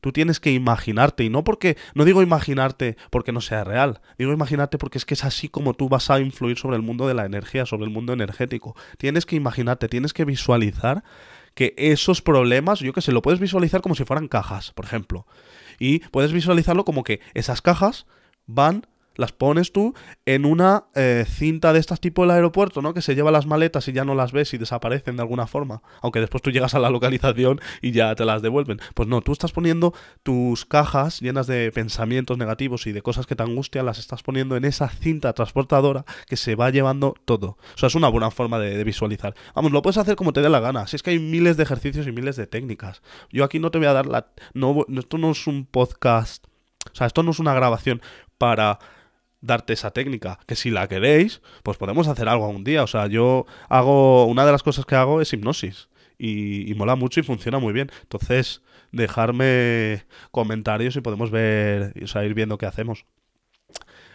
Tú 0.00 0.12
tienes 0.12 0.40
que 0.40 0.52
imaginarte, 0.52 1.24
y 1.24 1.30
no 1.30 1.44
porque, 1.44 1.76
no 1.94 2.04
digo 2.04 2.22
imaginarte 2.22 2.96
porque 3.10 3.32
no 3.32 3.40
sea 3.40 3.64
real, 3.64 4.00
digo 4.18 4.32
imaginarte 4.32 4.78
porque 4.78 4.98
es 4.98 5.04
que 5.04 5.14
es 5.14 5.24
así 5.24 5.48
como 5.48 5.74
tú 5.74 5.88
vas 5.88 6.10
a 6.10 6.20
influir 6.20 6.58
sobre 6.58 6.76
el 6.76 6.82
mundo 6.82 7.06
de 7.06 7.14
la 7.14 7.24
energía, 7.24 7.66
sobre 7.66 7.84
el 7.84 7.90
mundo 7.90 8.12
energético. 8.12 8.76
Tienes 8.96 9.26
que 9.26 9.36
imaginarte, 9.36 9.88
tienes 9.88 10.12
que 10.12 10.24
visualizar 10.24 11.02
que 11.54 11.74
esos 11.76 12.22
problemas, 12.22 12.80
yo 12.80 12.92
que 12.92 13.00
sé, 13.00 13.10
lo 13.12 13.22
puedes 13.22 13.40
visualizar 13.40 13.80
como 13.80 13.94
si 13.94 14.04
fueran 14.04 14.28
cajas, 14.28 14.72
por 14.72 14.84
ejemplo. 14.84 15.26
Y 15.80 16.00
puedes 16.10 16.32
visualizarlo 16.32 16.84
como 16.84 17.02
que 17.02 17.20
esas 17.34 17.62
cajas 17.62 18.06
van 18.46 18.86
las 19.18 19.32
pones 19.32 19.72
tú 19.72 19.94
en 20.24 20.46
una 20.46 20.84
eh, 20.94 21.26
cinta 21.28 21.72
de 21.72 21.80
estas 21.80 22.00
tipo 22.00 22.22
del 22.22 22.30
aeropuerto, 22.30 22.80
¿no? 22.80 22.94
Que 22.94 23.02
se 23.02 23.14
lleva 23.14 23.30
las 23.30 23.46
maletas 23.46 23.86
y 23.88 23.92
ya 23.92 24.04
no 24.04 24.14
las 24.14 24.32
ves 24.32 24.54
y 24.54 24.58
desaparecen 24.58 25.16
de 25.16 25.22
alguna 25.22 25.46
forma. 25.46 25.82
Aunque 26.00 26.20
después 26.20 26.40
tú 26.40 26.50
llegas 26.50 26.74
a 26.74 26.78
la 26.78 26.88
localización 26.88 27.60
y 27.82 27.90
ya 27.90 28.14
te 28.14 28.24
las 28.24 28.42
devuelven. 28.42 28.80
Pues 28.94 29.08
no, 29.08 29.20
tú 29.20 29.32
estás 29.32 29.50
poniendo 29.50 29.92
tus 30.22 30.64
cajas 30.64 31.20
llenas 31.20 31.48
de 31.48 31.72
pensamientos 31.72 32.38
negativos 32.38 32.86
y 32.86 32.92
de 32.92 33.02
cosas 33.02 33.26
que 33.26 33.34
te 33.34 33.42
angustian, 33.42 33.84
las 33.84 33.98
estás 33.98 34.22
poniendo 34.22 34.56
en 34.56 34.64
esa 34.64 34.88
cinta 34.88 35.32
transportadora 35.32 36.04
que 36.28 36.36
se 36.36 36.54
va 36.54 36.70
llevando 36.70 37.14
todo. 37.24 37.58
O 37.74 37.78
sea, 37.78 37.88
es 37.88 37.96
una 37.96 38.08
buena 38.08 38.30
forma 38.30 38.60
de, 38.60 38.84
visualizar. 38.84 39.34
Vamos, 39.56 39.72
lo 39.72 39.82
puedes 39.82 39.98
hacer 39.98 40.14
como 40.14 40.32
te 40.32 40.40
dé 40.40 40.48
la 40.48 40.60
gana. 40.60 40.86
Si 40.86 40.94
es 40.94 41.02
que 41.02 41.10
hay 41.10 41.18
miles 41.18 41.56
de 41.56 41.64
ejercicios 41.64 42.06
y 42.06 42.12
miles 42.12 42.36
de 42.36 42.46
técnicas. 42.46 43.02
Yo 43.30 43.42
aquí 43.42 43.58
no 43.58 43.72
te 43.72 43.78
voy 43.78 43.88
a 43.88 43.92
dar 43.92 44.06
la... 44.06 44.28
No, 44.54 44.86
esto 44.96 45.18
no 45.18 45.32
es 45.32 45.46
un 45.48 45.66
podcast. 45.66 46.46
O 46.92 46.94
sea, 46.94 47.08
esto 47.08 47.24
no 47.24 47.32
es 47.32 47.40
una 47.40 47.52
grabación 47.52 48.00
para 48.38 48.78
darte 49.40 49.72
esa 49.72 49.90
técnica. 49.90 50.38
Que 50.46 50.56
si 50.56 50.70
la 50.70 50.88
queréis, 50.88 51.42
pues 51.62 51.76
podemos 51.76 52.08
hacer 52.08 52.28
algo 52.28 52.48
un 52.48 52.64
día. 52.64 52.82
O 52.82 52.86
sea, 52.86 53.06
yo 53.06 53.46
hago. 53.68 54.26
Una 54.26 54.46
de 54.46 54.52
las 54.52 54.62
cosas 54.62 54.86
que 54.86 54.94
hago 54.94 55.20
es 55.20 55.32
hipnosis. 55.32 55.88
Y, 56.18 56.74
mola 56.76 56.96
mucho 56.96 57.20
y 57.20 57.22
funciona 57.22 57.58
muy 57.58 57.72
bien. 57.72 57.90
Entonces, 58.02 58.62
dejarme 58.90 60.04
comentarios 60.30 60.96
y 60.96 61.00
podemos 61.00 61.30
ver. 61.30 61.94
O 62.02 62.06
sea, 62.06 62.24
ir 62.24 62.34
viendo 62.34 62.58
qué 62.58 62.66
hacemos. 62.66 63.06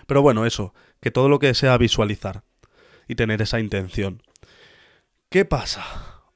Pero 0.08 0.22
bueno, 0.22 0.46
eso. 0.46 0.74
Que 1.02 1.12
todo 1.12 1.30
lo 1.30 1.40
que 1.40 1.54
sea 1.54 1.78
visualizar. 1.78 2.44
Y 3.08 3.16
tener 3.16 3.42
esa 3.42 3.60
intención. 3.60 4.22
¿Qué 5.30 5.46
pasa? 5.46 5.84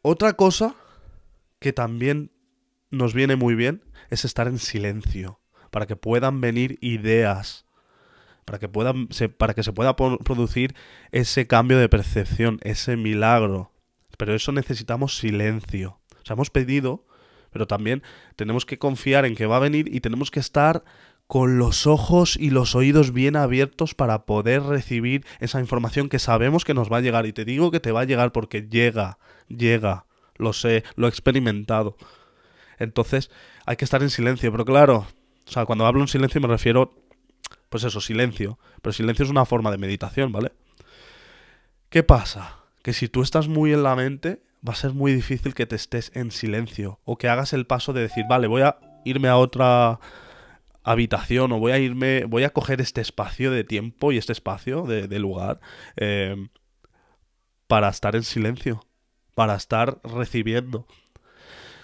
Otra 0.01 0.33
cosa 0.33 0.75
que 1.59 1.73
también 1.73 2.31
nos 2.91 3.13
viene 3.13 3.35
muy 3.35 3.55
bien 3.55 3.83
es 4.09 4.25
estar 4.25 4.47
en 4.47 4.59
silencio. 4.59 5.39
Para 5.69 5.85
que 5.85 5.97
puedan 5.97 6.39
venir 6.39 6.77
ideas 6.81 7.66
para 8.47 8.59
que, 8.59 8.69
puedan, 8.69 9.09
para 9.37 9.53
que 9.53 9.61
se 9.61 9.73
pueda 9.73 9.97
producir 9.97 10.73
ese 11.11 11.47
cambio 11.47 11.77
de 11.79 11.89
percepción, 11.89 12.59
ese 12.63 12.95
milagro. 12.95 13.73
Pero 14.17 14.33
eso 14.33 14.53
necesitamos 14.53 15.17
silencio. 15.17 15.99
O 16.13 16.25
sea, 16.25 16.35
hemos 16.35 16.49
pedido, 16.49 17.05
pero 17.51 17.67
también 17.67 18.03
tenemos 18.37 18.65
que 18.65 18.79
confiar 18.79 19.25
en 19.25 19.35
que 19.35 19.47
va 19.47 19.57
a 19.57 19.59
venir 19.59 19.93
y 19.93 19.99
tenemos 19.99 20.31
que 20.31 20.39
estar 20.39 20.85
con 21.27 21.57
los 21.57 21.87
ojos 21.87 22.37
y 22.39 22.51
los 22.51 22.73
oídos 22.73 23.11
bien 23.11 23.35
abiertos 23.35 23.93
para 23.93 24.25
poder 24.25 24.63
recibir 24.63 25.25
esa 25.41 25.59
información 25.59 26.07
que 26.07 26.17
sabemos 26.17 26.63
que 26.63 26.73
nos 26.73 26.89
va 26.89 26.99
a 26.99 27.01
llegar. 27.01 27.25
Y 27.25 27.33
te 27.33 27.43
digo 27.43 27.69
que 27.69 27.81
te 27.81 27.91
va 27.91 27.99
a 27.99 28.05
llegar 28.05 28.31
porque 28.31 28.61
llega, 28.61 29.19
llega, 29.49 30.05
lo 30.37 30.53
sé, 30.53 30.85
lo 30.95 31.07
he 31.07 31.09
experimentado. 31.09 31.97
Entonces 32.79 33.29
hay 33.65 33.75
que 33.75 33.83
estar 33.83 34.01
en 34.03 34.09
silencio, 34.09 34.53
pero 34.53 34.63
claro, 34.63 35.05
o 35.45 35.51
sea, 35.51 35.65
cuando 35.65 35.85
hablo 35.85 35.99
en 35.99 36.07
silencio 36.07 36.39
me 36.39 36.47
refiero, 36.47 36.93
pues 37.69 37.83
eso, 37.83 38.01
silencio. 38.01 38.59
Pero 38.81 38.93
silencio 38.93 39.25
es 39.25 39.31
una 39.31 39.45
forma 39.45 39.71
de 39.71 39.77
meditación, 39.77 40.31
¿vale? 40.31 40.51
¿Qué 41.89 42.03
pasa? 42.03 42.63
Que 42.83 42.93
si 42.93 43.07
tú 43.07 43.21
estás 43.21 43.47
muy 43.47 43.73
en 43.73 43.83
la 43.83 43.95
mente, 43.95 44.41
va 44.67 44.73
a 44.73 44.75
ser 44.75 44.93
muy 44.93 45.13
difícil 45.13 45.53
que 45.53 45.65
te 45.65 45.75
estés 45.75 46.11
en 46.15 46.31
silencio 46.31 46.99
o 47.05 47.17
que 47.17 47.29
hagas 47.29 47.53
el 47.53 47.65
paso 47.65 47.93
de 47.93 48.01
decir, 48.01 48.25
vale, 48.29 48.47
voy 48.47 48.61
a 48.61 48.77
irme 49.05 49.29
a 49.29 49.37
otra 49.37 49.99
habitación 50.83 51.51
o 51.51 51.59
voy 51.59 51.71
a 51.73 51.79
irme, 51.79 52.25
voy 52.25 52.43
a 52.43 52.51
coger 52.51 52.81
este 52.81 53.01
espacio 53.01 53.51
de 53.51 53.63
tiempo 53.63 54.11
y 54.11 54.17
este 54.17 54.31
espacio 54.31 54.83
de, 54.83 55.19
lugar 55.19 55.59
eh, 55.97 56.47
para 57.67 57.89
estar 57.89 58.15
en 58.15 58.23
silencio, 58.23 58.85
para 59.35 59.55
estar 59.55 59.99
recibiendo. 60.03 60.87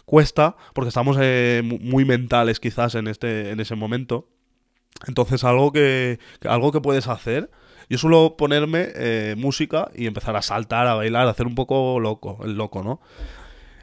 Cuesta, 0.06 0.58
porque 0.74 0.90
estamos 0.90 1.18
eh, 1.20 1.62
muy 1.64 2.04
mentales 2.04 2.60
quizás 2.60 2.96
en, 2.96 3.08
este, 3.08 3.52
en 3.52 3.60
ese 3.60 3.76
momento. 3.76 4.30
Entonces 5.08 5.44
algo 5.44 5.72
que, 5.72 6.20
algo 6.48 6.72
que 6.72 6.82
puedes 6.82 7.08
hacer, 7.08 7.50
yo 7.90 7.98
suelo 7.98 8.36
ponerme 8.38 8.88
eh, 8.96 9.36
música 9.38 9.90
y 9.96 10.08
empezar 10.08 10.36
a 10.36 10.42
saltar, 10.42 10.88
a 10.88 10.96
bailar, 10.96 11.28
a 11.28 11.32
hacer 11.32 11.48
un 11.48 11.56
poco 11.56 12.00
loco, 12.00 12.40
el 12.44 12.54
loco, 12.54 12.84
¿no? 12.84 13.02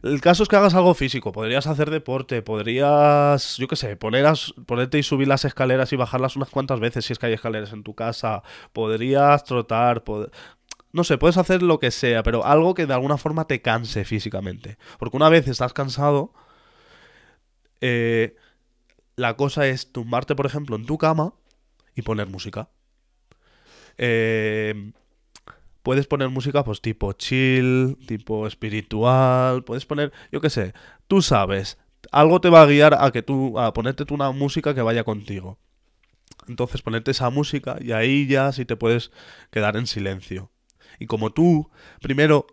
El 0.02 0.20
caso 0.22 0.42
es 0.42 0.48
que 0.48 0.56
hagas 0.56 0.74
algo 0.74 0.94
físico. 0.94 1.30
Podrías 1.32 1.66
hacer 1.66 1.90
deporte, 1.90 2.40
podrías, 2.40 3.58
yo 3.58 3.68
qué 3.68 3.76
sé, 3.76 3.96
ponerte 3.96 4.98
y 4.98 5.02
subir 5.02 5.28
las 5.28 5.44
escaleras 5.44 5.92
y 5.92 5.96
bajarlas 5.96 6.36
unas 6.36 6.48
cuantas 6.48 6.80
veces 6.80 7.04
si 7.04 7.12
es 7.12 7.18
que 7.18 7.26
hay 7.26 7.34
escaleras 7.34 7.72
en 7.72 7.82
tu 7.82 7.94
casa. 7.94 8.42
Podrías 8.72 9.44
trotar, 9.44 10.02
no 10.92 11.04
sé, 11.04 11.18
puedes 11.18 11.36
hacer 11.36 11.62
lo 11.62 11.78
que 11.78 11.90
sea, 11.90 12.22
pero 12.22 12.46
algo 12.46 12.74
que 12.74 12.86
de 12.86 12.94
alguna 12.94 13.18
forma 13.18 13.46
te 13.46 13.60
canse 13.60 14.04
físicamente. 14.04 14.78
Porque 14.98 15.16
una 15.18 15.28
vez 15.28 15.46
estás 15.48 15.74
cansado, 15.74 16.32
eh, 17.82 18.36
la 19.20 19.36
cosa 19.36 19.66
es 19.66 19.92
tumbarte, 19.92 20.34
por 20.34 20.46
ejemplo, 20.46 20.76
en 20.76 20.86
tu 20.86 20.96
cama 20.96 21.34
y 21.94 22.02
poner 22.02 22.26
música. 22.26 22.70
Eh, 23.98 24.92
puedes 25.82 26.06
poner 26.06 26.30
música 26.30 26.64
pues 26.64 26.80
tipo 26.80 27.12
chill, 27.12 27.98
tipo 28.06 28.46
espiritual, 28.46 29.62
puedes 29.64 29.84
poner, 29.84 30.10
yo 30.32 30.40
qué 30.40 30.48
sé, 30.48 30.72
tú 31.06 31.20
sabes, 31.20 31.78
algo 32.10 32.40
te 32.40 32.48
va 32.48 32.62
a 32.62 32.66
guiar 32.66 32.96
a 32.98 33.10
que 33.10 33.22
tú 33.22 33.58
a 33.58 33.74
ponerte 33.74 34.04
una 34.12 34.30
música 34.32 34.74
que 34.74 34.82
vaya 34.82 35.04
contigo. 35.04 35.58
Entonces 36.48 36.80
ponerte 36.80 37.10
esa 37.10 37.28
música 37.28 37.76
y 37.80 37.92
ahí 37.92 38.26
ya 38.26 38.50
sí 38.52 38.64
te 38.64 38.76
puedes 38.76 39.12
quedar 39.50 39.76
en 39.76 39.86
silencio. 39.86 40.50
Y 40.98 41.06
como 41.06 41.30
tú 41.30 41.70
primero 42.00 42.46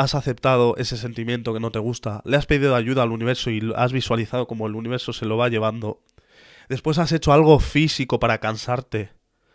has 0.00 0.14
aceptado 0.14 0.76
ese 0.78 0.96
sentimiento 0.96 1.52
que 1.52 1.60
no 1.60 1.70
te 1.70 1.78
gusta, 1.78 2.22
le 2.24 2.38
has 2.38 2.46
pedido 2.46 2.74
ayuda 2.74 3.02
al 3.02 3.12
universo 3.12 3.50
y 3.50 3.70
has 3.76 3.92
visualizado 3.92 4.46
como 4.46 4.66
el 4.66 4.74
universo 4.74 5.12
se 5.12 5.26
lo 5.26 5.36
va 5.36 5.50
llevando, 5.50 6.02
después 6.70 6.96
has 6.96 7.12
hecho 7.12 7.34
algo 7.34 7.60
físico 7.60 8.18
para 8.18 8.38
cansarte 8.38 9.10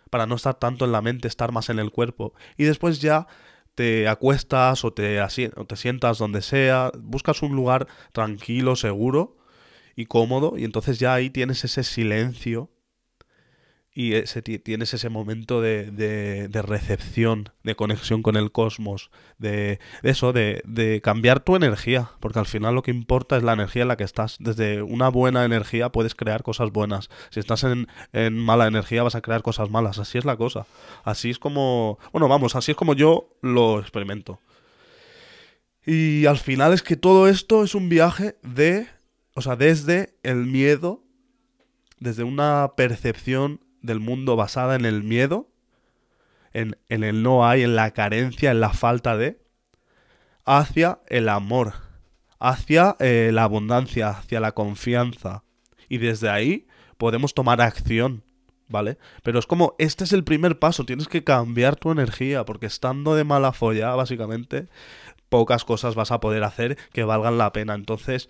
para 0.09 0.27
no 0.27 0.35
estar 0.35 0.53
tanto 0.53 0.85
en 0.85 0.91
la 0.91 1.01
mente, 1.01 1.27
estar 1.27 1.51
más 1.51 1.69
en 1.69 1.79
el 1.79 1.91
cuerpo. 1.91 2.33
Y 2.57 2.63
después 2.63 3.01
ya 3.01 3.27
te 3.73 4.07
acuestas 4.07 4.85
o 4.85 4.93
te, 4.93 5.19
o 5.21 5.65
te 5.65 5.75
sientas 5.75 6.17
donde 6.17 6.41
sea, 6.41 6.91
buscas 6.97 7.41
un 7.41 7.53
lugar 7.53 7.87
tranquilo, 8.13 8.75
seguro 8.75 9.37
y 9.95 10.05
cómodo, 10.05 10.53
y 10.57 10.63
entonces 10.63 10.99
ya 10.99 11.13
ahí 11.13 11.29
tienes 11.29 11.65
ese 11.65 11.83
silencio 11.83 12.69
y 13.97 14.11
tienes 14.59 14.93
ese 14.93 15.07
momento 15.07 15.61
de, 15.61 15.89
de, 15.89 16.61
recepción, 16.61 17.49
de 17.63 17.77
conexión 17.77 18.23
con 18.23 18.35
el 18.35 18.51
cosmos, 18.51 19.09
de, 19.37 19.79
eso, 20.03 20.33
de, 20.33 20.99
cambiar 21.01 21.39
tu 21.39 21.55
energía, 21.55 22.11
porque 22.19 22.39
al 22.39 22.45
final 22.45 22.75
lo 22.75 22.83
que 22.83 22.91
importa 22.91 23.37
es 23.37 23.43
la 23.43 23.53
energía 23.53 23.83
en 23.83 23.87
la 23.87 23.95
que 23.95 24.03
estás. 24.03 24.35
Desde 24.41 24.81
una 24.81 25.07
buena 25.07 25.45
energía 25.45 25.93
puedes 25.93 26.13
crear 26.13 26.43
cosas 26.43 26.73
buenas. 26.73 27.09
Si 27.29 27.39
estás 27.39 27.63
en, 27.63 27.87
en 28.11 28.37
mala 28.37 28.67
energía 28.67 29.01
vas 29.01 29.15
a 29.15 29.21
crear 29.21 29.41
cosas 29.41 29.69
malas. 29.69 29.97
Así 29.97 30.17
es 30.17 30.25
la 30.25 30.35
cosa. 30.35 30.65
Así 31.05 31.29
es 31.29 31.39
como, 31.39 31.97
bueno, 32.11 32.27
vamos, 32.27 32.57
así 32.57 32.71
es 32.71 32.77
como 32.77 32.95
yo 32.95 33.29
lo 33.41 33.79
experimento. 33.79 34.41
Y 35.85 36.25
al 36.25 36.37
final 36.37 36.73
es 36.73 36.83
que 36.83 36.97
todo 36.97 37.29
esto 37.29 37.63
es 37.63 37.73
un 37.73 37.87
viaje 37.87 38.35
de, 38.41 38.87
o 39.35 39.41
sea, 39.41 39.55
desde 39.55 40.17
el 40.21 40.47
miedo, 40.47 41.01
desde 41.97 42.23
una 42.25 42.73
percepción 42.75 43.61
del 43.85 43.99
mundo 43.99 44.35
basada 44.35 44.75
en 44.75 44.85
el 44.85 45.03
miedo, 45.03 45.49
en, 46.53 46.77
el 46.87 47.21
no 47.21 47.47
hay, 47.47 47.63
en 47.63 47.75
la 47.75 47.91
carencia, 47.91 48.51
en 48.51 48.61
la 48.61 48.71
falta 48.71 49.17
de, 49.17 49.41
hacia 50.45 50.99
el 51.07 51.27
amor, 51.29 51.73
hacia 52.39 52.95
eh, 52.99 53.31
la 53.33 53.43
abundancia, 53.43 54.09
hacia 54.09 54.39
la 54.39 54.53
confianza. 54.53 55.43
Y 55.89 55.97
desde 55.97 56.29
ahí 56.29 56.67
podemos 56.97 57.33
tomar 57.33 57.61
acción, 57.61 58.23
¿vale? 58.67 58.97
Pero 59.23 59.39
es 59.39 59.47
como, 59.47 59.75
este 59.79 60.05
es 60.05 60.13
el 60.13 60.23
primer 60.23 60.57
paso, 60.57 60.85
tienes 60.85 61.07
que 61.07 61.23
cambiar 61.23 61.75
tu 61.75 61.91
energía, 61.91 62.45
porque 62.45 62.67
estando 62.67 63.15
de 63.15 63.25
mala 63.25 63.51
folla, 63.51 63.93
básicamente, 63.95 64.69
pocas 65.29 65.65
cosas 65.65 65.95
vas 65.95 66.11
a 66.11 66.19
poder 66.19 66.43
hacer 66.43 66.77
que 66.93 67.03
valgan 67.03 67.37
la 67.37 67.51
pena. 67.51 67.73
Entonces, 67.73 68.29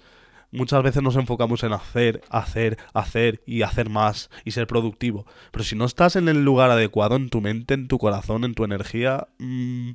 muchas 0.56 0.82
veces 0.84 1.04
nos 1.04 1.16
enfocamos 1.16 1.64
en 1.64 1.74
hacer, 1.74 2.22
hacer, 2.30 2.78
hacer 2.94 3.42
y 3.46 3.62
hacer 3.62 3.90
más 3.90 4.30
y 4.44 4.52
ser 4.52 4.68
productivo. 4.68 5.26
Pero 5.52 5.64
si 5.64 5.76
no 5.76 5.86
estás 5.86 6.16
en 6.16 6.28
el 6.28 6.44
lugar 6.44 6.72
adecuado, 6.72 7.16
en 7.16 7.30
tu 7.30 7.42
mente, 7.42 7.74
en 7.74 7.88
tu 7.88 7.98
corazón, 7.98 8.44
en 8.44 8.56
tu 8.56 8.64
energía, 8.64 9.28
mm, 9.40 9.92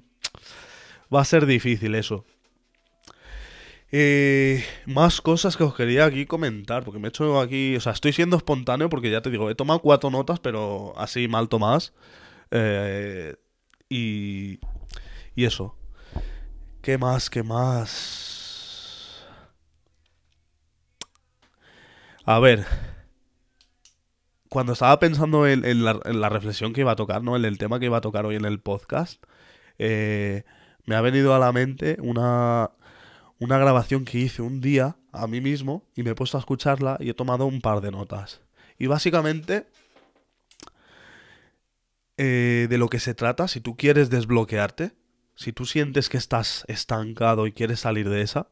va 1.15 1.21
a 1.21 1.25
ser 1.25 1.47
difícil 1.47 1.95
eso. 1.95 2.25
Eh, 3.93 4.65
más 4.87 5.21
cosas 5.21 5.57
que 5.57 5.65
os 5.65 5.75
quería 5.75 6.05
aquí 6.05 6.25
comentar, 6.25 6.85
porque 6.85 7.01
me 7.01 7.09
he 7.09 7.11
hecho 7.11 7.41
aquí, 7.41 7.75
o 7.77 7.81
sea, 7.81 7.93
estoy 7.93 8.13
siendo 8.13 8.37
espontáneo 8.37 8.89
porque 8.89 9.11
ya 9.11 9.21
te 9.21 9.31
digo, 9.31 9.51
he 9.51 9.57
tomado 9.57 9.81
cuatro 9.81 10.11
notas, 10.11 10.39
pero 10.39 10.95
así 10.97 11.27
mal 11.27 11.49
tomadas. 11.49 11.93
Eh, 12.53 13.35
y, 13.89 14.61
y 15.35 15.45
eso. 15.45 15.77
¿Qué 16.83 16.99
más? 16.99 17.29
¿Qué 17.31 17.43
más? 17.43 18.30
A 22.25 22.39
ver. 22.39 22.67
Cuando 24.49 24.73
estaba 24.73 24.99
pensando 24.99 25.47
en, 25.47 25.85
la, 25.85 26.29
reflexión 26.29 26.73
que 26.73 26.81
iba 26.81 26.93
a 26.93 26.97
tocar, 26.97 27.23
¿no? 27.23 27.37
En 27.37 27.45
el 27.45 27.57
tema 27.57 27.79
que 27.79 27.87
iba 27.87 27.99
a 27.99 28.01
tocar 28.01 28.27
hoy 28.27 28.35
en 28.35 28.45
el 28.45 28.59
podcast, 28.61 29.23
eh, 29.79 30.43
me 30.87 30.97
ha 30.97 31.01
venido 31.01 31.35
a 31.35 31.39
la 31.39 31.53
mente 31.53 31.97
una, 32.01 32.73
una 33.39 33.59
grabación 33.59 34.05
que 34.05 34.19
hice 34.19 34.43
un 34.43 34.61
día 34.61 34.97
a 35.13 35.29
mí 35.29 35.41
mismo 35.41 35.85
y 35.95 36.03
me 36.03 36.11
he 36.11 36.15
puesto 36.17 36.37
a 36.37 36.41
escucharla 36.41 36.97
y 37.01 37.11
he 37.11 37.15
tomado 37.15 37.47
un 37.47 37.61
par 37.61 37.81
de 37.81 37.93
notas. 37.93 38.41
Y 38.77 38.89
básicamente, 38.89 39.67
eh, 42.17 42.67
de 42.69 42.79
lo 42.79 42.89
que 42.89 42.99
se 42.99 43.15
trata, 43.15 43.47
si 43.47 43.61
tú 43.61 43.77
quieres 43.77 44.11
desbloquearte, 44.11 44.93
si 45.37 45.53
tú 45.53 45.65
sientes 45.65 46.09
que 46.09 46.17
estás 46.17 46.65
estancado 46.67 47.47
y 47.47 47.53
quieres 47.53 47.81
salir 47.81 48.09
de 48.11 48.23
esa, 48.23 48.49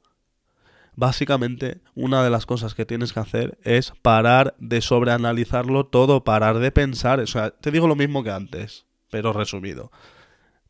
básicamente 0.99 1.81
una 1.95 2.25
de 2.25 2.31
las 2.31 2.45
cosas 2.45 2.75
que 2.75 2.85
tienes 2.85 3.13
que 3.13 3.21
hacer 3.21 3.57
es 3.63 3.93
parar 4.03 4.57
de 4.59 4.81
sobreanalizarlo 4.81 5.87
todo, 5.87 6.25
parar 6.25 6.59
de 6.59 6.73
pensar. 6.73 7.21
O 7.21 7.27
sea, 7.29 7.53
te 7.53 7.71
digo 7.71 7.87
lo 7.87 7.95
mismo 7.95 8.25
que 8.25 8.33
antes, 8.33 8.85
pero 9.09 9.33
resumido. 9.33 9.93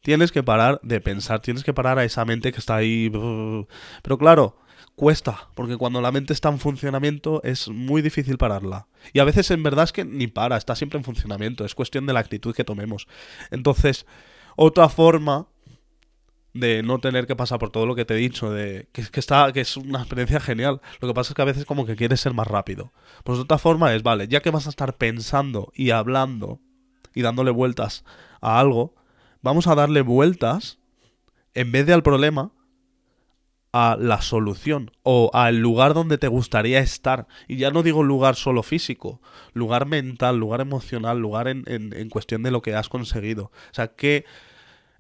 Tienes 0.03 0.31
que 0.31 0.43
parar 0.43 0.81
de 0.83 1.01
pensar, 1.01 1.41
tienes 1.41 1.65
que 1.65 1.73
parar 1.73 1.99
a 1.99 2.05
esa 2.05 2.27
mente 2.27 2.53
que 2.53 2.59
está 2.59 2.77
ahí. 2.77 3.11
Pero 3.11 4.19
claro, 4.19 4.59
cuesta, 4.97 5.49
porque 5.55 5.79
cuando 5.79 6.03
la 6.03 6.13
mente 6.13 6.35
está 6.35 6.51
en 6.51 6.59
funcionamiento 6.59 7.41
es 7.43 7.69
muy 7.69 8.03
difícil 8.03 8.37
pararla. 8.37 8.87
Y 9.15 9.21
a 9.21 9.25
veces 9.25 9.51
en 9.51 9.63
verdad 9.63 9.85
es 9.85 9.93
que 9.93 10.05
ni 10.05 10.27
para, 10.27 10.59
está 10.59 10.77
siempre 10.77 10.99
en 10.99 11.05
funcionamiento, 11.05 11.65
es 11.65 11.75
cuestión 11.75 12.05
de 12.05 12.13
la 12.13 12.21
actitud 12.21 12.55
que 12.55 12.65
tomemos. 12.65 13.09
Entonces, 13.51 14.05
otra 14.57 14.91
forma 14.91 15.49
de 16.55 16.83
no 16.83 16.99
tener 16.99 17.27
que 17.27 17.37
pasar 17.37 17.59
por 17.59 17.71
todo 17.71 17.87
lo 17.87 17.95
que 17.95 18.05
te 18.05 18.15
he 18.15 18.17
dicho, 18.17 18.51
de 18.51 18.89
que, 18.93 19.03
que, 19.03 19.21
está, 19.21 19.53
que 19.53 19.61
es 19.61 19.77
una 19.77 20.01
experiencia 20.01 20.41
genial. 20.41 20.81
Lo 21.01 21.09
que 21.09 21.15
pasa 21.15 21.33
es 21.33 21.35
que 21.35 21.43
a 21.43 21.47
veces 21.47 21.65
como 21.65 21.87
que 21.87 21.97
quieres 21.97 22.21
ser 22.21 22.35
más 22.35 22.47
rápido. 22.47 22.93
Pues 23.25 23.39
de 23.39 23.45
otra 23.45 23.59
forma 23.59 23.95
es, 23.95 24.03
vale, 24.03 24.29
ya 24.29 24.41
que 24.41 24.51
vas 24.51 24.67
a 24.67 24.71
estar 24.71 24.97
pensando 24.97 25.73
y 25.75 25.91
hablando 25.91 26.61
y 27.15 27.23
dándole 27.23 27.51
vueltas 27.51 28.05
a 28.41 28.59
algo, 28.61 28.95
vamos 29.43 29.67
a 29.67 29.75
darle 29.75 30.03
vueltas 30.03 30.79
en 31.55 31.73
vez 31.73 31.87
de 31.87 31.93
al 31.93 32.03
problema 32.03 32.53
a 33.73 33.97
la 34.01 34.23
solución 34.23 34.91
o 35.03 35.31
al 35.35 35.59
lugar 35.59 35.93
donde 35.93 36.17
te 36.19 36.29
gustaría 36.29 36.81
estar. 36.81 37.29
Y 37.47 37.57
ya 37.57 37.71
no 37.71 37.83
digo 37.83 38.03
lugar 38.03 38.35
solo 38.35 38.63
físico, 38.63 39.21
lugar 39.53 39.87
mental, 39.87 40.39
lugar 40.39 40.61
emocional, 40.61 41.19
lugar 41.19 41.49
en, 41.49 41.65
en, 41.67 41.93
en 41.95 42.09
cuestión 42.09 42.43
de 42.43 42.51
lo 42.51 42.63
que 42.63 42.75
has 42.75 42.89
conseguido. 42.89 43.45
O 43.45 43.75
sea, 43.75 43.89
que 43.89 44.25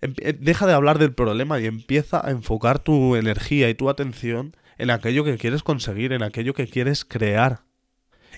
deja 0.00 0.66
de 0.66 0.72
hablar 0.72 0.98
del 0.98 1.12
problema 1.12 1.60
y 1.60 1.66
empieza 1.66 2.24
a 2.24 2.30
enfocar 2.30 2.78
tu 2.78 3.16
energía 3.16 3.68
y 3.68 3.74
tu 3.74 3.90
atención 3.90 4.56
en 4.78 4.90
aquello 4.90 5.24
que 5.24 5.36
quieres 5.36 5.62
conseguir, 5.62 6.12
en 6.12 6.22
aquello 6.22 6.54
que 6.54 6.66
quieres 6.66 7.04
crear. 7.04 7.62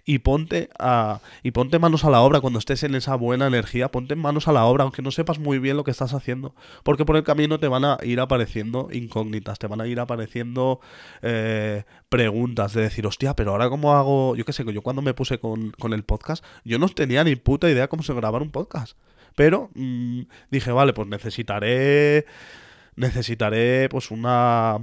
Y 0.06 0.20
ponte 0.20 0.70
a 0.78 1.20
y 1.42 1.50
ponte 1.50 1.78
manos 1.78 2.04
a 2.06 2.10
la 2.10 2.22
obra 2.22 2.40
cuando 2.40 2.58
estés 2.58 2.82
en 2.84 2.94
esa 2.94 3.16
buena 3.16 3.46
energía, 3.46 3.90
ponte 3.90 4.16
manos 4.16 4.48
a 4.48 4.52
la 4.52 4.64
obra 4.64 4.84
aunque 4.84 5.02
no 5.02 5.10
sepas 5.10 5.38
muy 5.38 5.58
bien 5.58 5.76
lo 5.76 5.84
que 5.84 5.90
estás 5.90 6.14
haciendo, 6.14 6.54
porque 6.84 7.04
por 7.04 7.16
el 7.16 7.22
camino 7.22 7.60
te 7.60 7.68
van 7.68 7.84
a 7.84 7.98
ir 8.02 8.18
apareciendo 8.18 8.88
incógnitas, 8.90 9.58
te 9.58 9.66
van 9.66 9.82
a 9.82 9.86
ir 9.86 10.00
apareciendo 10.00 10.80
eh, 11.20 11.84
preguntas 12.08 12.72
de 12.72 12.80
decir, 12.80 13.06
hostia, 13.06 13.36
pero 13.36 13.50
ahora 13.50 13.68
cómo 13.68 13.92
hago, 13.92 14.36
yo 14.36 14.46
qué 14.46 14.54
sé, 14.54 14.64
yo 14.72 14.80
cuando 14.80 15.02
me 15.02 15.12
puse 15.12 15.38
con, 15.38 15.72
con 15.72 15.92
el 15.92 16.02
podcast, 16.02 16.42
yo 16.64 16.78
no 16.78 16.88
tenía 16.88 17.22
ni 17.22 17.36
puta 17.36 17.68
idea 17.68 17.88
cómo 17.88 18.02
se 18.02 18.14
grababa 18.14 18.42
un 18.42 18.50
podcast. 18.50 18.96
Pero 19.34 19.70
mm, 19.74 20.22
dije, 20.50 20.72
vale, 20.72 20.92
pues 20.92 21.08
necesitaré. 21.08 22.26
Necesitaré, 22.96 23.88
pues, 23.88 24.10
una. 24.10 24.78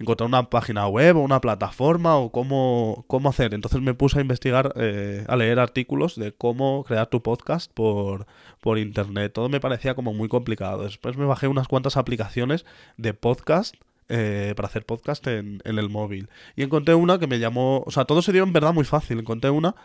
Encontrar 0.00 0.26
una 0.26 0.50
página 0.50 0.88
web 0.88 1.16
o 1.16 1.20
una 1.20 1.40
plataforma 1.40 2.16
o 2.16 2.32
cómo, 2.32 3.04
cómo 3.06 3.28
hacer. 3.28 3.54
Entonces 3.54 3.80
me 3.80 3.94
puse 3.94 4.18
a 4.18 4.22
investigar, 4.22 4.72
eh, 4.76 5.24
a 5.28 5.36
leer 5.36 5.60
artículos 5.60 6.16
de 6.16 6.32
cómo 6.32 6.82
crear 6.82 7.06
tu 7.06 7.22
podcast 7.22 7.72
por, 7.72 8.26
por 8.60 8.78
internet. 8.78 9.32
Todo 9.32 9.48
me 9.48 9.60
parecía 9.60 9.94
como 9.94 10.12
muy 10.12 10.28
complicado. 10.28 10.82
Después 10.82 11.16
me 11.16 11.26
bajé 11.26 11.46
unas 11.46 11.68
cuantas 11.68 11.96
aplicaciones 11.96 12.64
de 12.96 13.14
podcast 13.14 13.76
eh, 14.08 14.52
para 14.56 14.66
hacer 14.66 14.84
podcast 14.84 15.26
en, 15.28 15.62
en, 15.64 15.78
el 15.78 15.88
móvil. 15.88 16.28
Y 16.56 16.62
encontré 16.62 16.94
una 16.94 17.18
que 17.18 17.26
me 17.26 17.38
llamó, 17.38 17.84
o 17.86 17.90
sea, 17.90 18.04
todo 18.04 18.20
se 18.20 18.32
dio 18.32 18.42
en 18.42 18.52
verdad 18.52 18.74
muy 18.74 18.84
fácil. 18.84 19.20
Encontré 19.20 19.50
una 19.50 19.76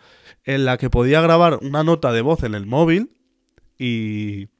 en 0.44 0.64
la 0.64 0.76
que 0.76 0.90
podía 0.90 1.20
grabar 1.20 1.60
una 1.62 1.84
nota 1.84 2.12
de 2.12 2.20
voz 2.20 2.42
en 2.42 2.54
el 2.54 2.66
móvil 2.66 3.12
y, 3.80 4.50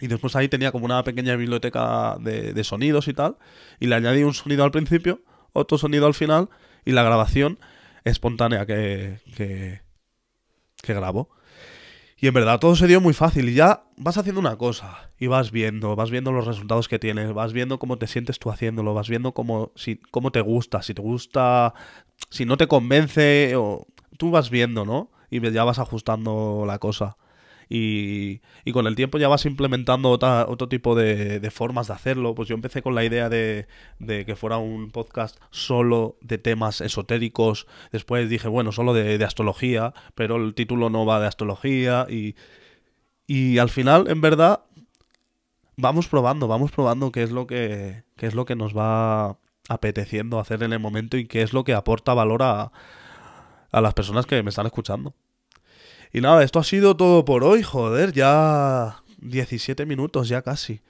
y 0.00 0.06
después 0.06 0.34
ahí 0.34 0.48
tenía 0.48 0.72
como 0.72 0.86
una 0.86 1.04
pequeña 1.04 1.36
biblioteca 1.36 2.16
de, 2.18 2.64
sonidos 2.64 3.06
y 3.06 3.12
tal. 3.12 3.36
Y 3.78 3.86
le 3.86 3.94
añadí 3.94 4.22
un 4.22 4.32
sonido 4.32 4.64
al 4.64 4.70
principio, 4.70 5.20
otro 5.52 5.76
sonido 5.76 6.06
al 6.06 6.14
final 6.14 6.48
y 6.86 6.92
la 6.92 7.02
grabación 7.02 7.58
espontánea 8.04 8.64
que, 8.64 9.20
que, 9.36 9.82
que 10.82 10.94
grabo. 10.94 11.28
Y 12.18 12.28
en 12.28 12.32
verdad 12.32 12.58
todo 12.58 12.76
se 12.76 12.86
dio 12.86 13.02
muy 13.02 13.12
fácil. 13.12 13.50
Y 13.50 13.54
ya 13.54 13.84
vas 13.98 14.16
haciendo 14.16 14.40
una 14.40 14.56
cosa 14.56 15.10
y 15.18 15.26
vas 15.26 15.50
viendo, 15.50 15.94
vas 15.94 16.10
viendo 16.10 16.32
los 16.32 16.46
resultados 16.46 16.88
que 16.88 16.98
tienes, 16.98 17.34
vas 17.34 17.52
viendo 17.52 17.78
cómo 17.78 17.98
te 17.98 18.06
sientes 18.06 18.38
tú 18.38 18.50
haciéndolo, 18.50 18.94
vas 18.94 19.10
viendo 19.10 19.32
cómo, 19.32 19.72
si, 19.76 19.96
cómo 19.96 20.32
te 20.32 20.40
gusta, 20.40 20.80
si 20.80 20.94
te 20.94 21.02
gusta, 21.02 21.74
si 22.30 22.46
no 22.46 22.56
te 22.56 22.68
convence, 22.68 23.54
o 23.56 23.86
tú 24.16 24.30
vas 24.30 24.48
viendo, 24.48 24.86
¿no? 24.86 25.10
Y 25.28 25.42
ya 25.50 25.64
vas 25.64 25.78
ajustando 25.78 26.64
la 26.66 26.78
cosa 26.78 27.18
y, 27.68 28.40
con 28.72 28.86
el 28.86 28.94
tiempo 28.94 29.18
ya 29.18 29.28
vas 29.28 29.44
implementando 29.46 30.10
otro 30.10 30.68
tipo 30.68 30.94
de, 30.94 31.50
formas 31.50 31.88
de 31.88 31.94
hacerlo. 31.94 32.34
Pues 32.34 32.48
yo 32.48 32.54
empecé 32.54 32.82
con 32.82 32.94
la 32.94 33.04
idea 33.04 33.28
de, 33.28 33.66
que 33.98 34.36
fuera 34.36 34.58
un 34.58 34.90
podcast 34.90 35.38
solo 35.50 36.16
de 36.20 36.38
temas 36.38 36.80
esotéricos. 36.80 37.66
Después 37.92 38.28
dije, 38.28 38.48
bueno, 38.48 38.72
solo 38.72 38.94
de, 38.94 39.18
de 39.18 39.24
astrología, 39.24 39.94
pero 40.14 40.36
el 40.36 40.54
título 40.54 40.90
no 40.90 41.06
va 41.06 41.20
de 41.20 41.26
astrología 41.26 42.06
y, 42.08 42.36
y 43.26 43.58
al 43.58 43.70
final, 43.70 44.08
en 44.08 44.20
verdad, 44.20 44.60
vamos 45.76 46.08
probando, 46.08 46.48
vamos 46.48 46.70
probando 46.70 47.12
qué 47.12 47.22
es 47.22 47.30
lo 47.30 47.46
que, 47.46 48.04
qué 48.16 48.26
es 48.26 48.34
lo 48.34 48.44
que 48.44 48.56
nos 48.56 48.76
va 48.76 49.38
apeteciendo 49.68 50.38
hacer 50.38 50.62
en 50.62 50.72
el 50.72 50.78
momento 50.78 51.16
y 51.16 51.26
qué 51.26 51.42
es 51.42 51.52
lo 51.52 51.64
que 51.64 51.74
aporta 51.74 52.14
valor 52.14 52.42
a, 52.42 52.70
a 53.72 53.80
las 53.80 53.94
personas 53.94 54.26
que 54.26 54.42
me 54.42 54.50
están 54.50 54.66
escuchando. 54.66 55.14
Y 56.12 56.20
nada, 56.20 56.42
esto 56.42 56.58
ha 56.58 56.64
sido 56.64 56.96
todo 56.96 57.24
por 57.24 57.44
hoy, 57.44 57.62
joder, 57.62 58.12
ya 58.12 59.02
17 59.18 59.86
minutos, 59.86 60.28
ya 60.28 60.42
casi. 60.42 60.80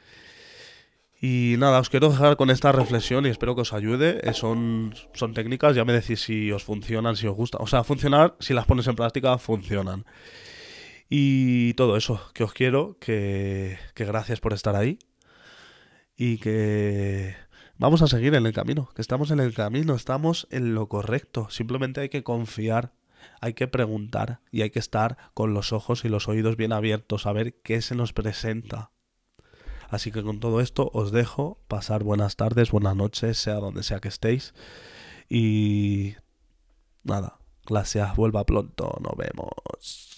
Y 1.20 1.54
nada, 1.58 1.80
os 1.80 1.88
quiero 1.88 2.10
dejar 2.10 2.36
con 2.36 2.50
esta 2.50 2.72
reflexión 2.72 3.24
y 3.24 3.30
espero 3.30 3.54
que 3.54 3.62
os 3.62 3.72
ayude. 3.72 4.20
Eh, 4.22 4.34
son, 4.34 4.94
son 5.14 5.32
técnicas, 5.32 5.74
ya 5.74 5.84
me 5.84 5.92
decís 5.92 6.20
si 6.20 6.52
os 6.52 6.62
funcionan, 6.64 7.16
si 7.16 7.26
os 7.26 7.34
gustan. 7.34 7.62
O 7.62 7.66
sea, 7.66 7.84
funcionar, 7.84 8.36
si 8.38 8.52
las 8.52 8.66
pones 8.66 8.86
en 8.86 8.96
práctica, 8.96 9.38
funcionan. 9.38 10.04
Y 11.08 11.74
todo 11.74 11.96
eso, 11.96 12.20
que 12.34 12.44
os 12.44 12.52
quiero, 12.52 12.98
que, 13.00 13.78
que 13.94 14.04
gracias 14.04 14.40
por 14.40 14.52
estar 14.52 14.76
ahí. 14.76 14.98
Y 16.16 16.38
que 16.38 17.34
vamos 17.78 18.02
a 18.02 18.08
seguir 18.08 18.34
en 18.34 18.46
el 18.46 18.52
camino, 18.52 18.88
que 18.94 19.02
estamos 19.02 19.30
en 19.30 19.40
el 19.40 19.54
camino, 19.54 19.94
estamos 19.94 20.46
en 20.50 20.74
lo 20.74 20.88
correcto. 20.88 21.48
Simplemente 21.50 22.02
hay 22.02 22.08
que 22.08 22.24
confiar 22.24 22.92
hay 23.40 23.54
que 23.54 23.68
preguntar 23.68 24.40
y 24.50 24.62
hay 24.62 24.70
que 24.70 24.78
estar 24.78 25.16
con 25.34 25.54
los 25.54 25.72
ojos 25.72 26.04
y 26.04 26.08
los 26.08 26.28
oídos 26.28 26.56
bien 26.56 26.72
abiertos 26.72 27.26
a 27.26 27.32
ver 27.32 27.60
qué 27.62 27.82
se 27.82 27.94
nos 27.94 28.12
presenta. 28.12 28.90
Así 29.88 30.10
que 30.10 30.22
con 30.22 30.40
todo 30.40 30.60
esto 30.60 30.90
os 30.92 31.12
dejo 31.12 31.60
pasar 31.68 32.02
buenas 32.02 32.36
tardes, 32.36 32.70
buenas 32.70 32.96
noches, 32.96 33.38
sea 33.38 33.54
donde 33.54 33.82
sea 33.82 34.00
que 34.00 34.08
estéis. 34.08 34.54
Y 35.28 36.14
nada, 37.04 37.38
gracias, 37.66 38.16
vuelva 38.16 38.44
pronto, 38.44 38.98
nos 39.00 39.16
vemos. 39.16 40.15